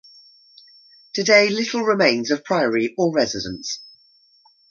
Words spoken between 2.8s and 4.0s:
or residence.